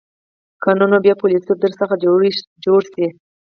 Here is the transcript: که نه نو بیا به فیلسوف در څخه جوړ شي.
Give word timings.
که 0.61 0.71
نه 0.79 0.85
نو 0.91 0.97
بیا 1.03 1.15
به 1.15 1.19
فیلسوف 1.31 1.57
در 1.61 1.73
څخه 1.79 1.95
جوړ 2.63 2.79
شي. 2.91 3.05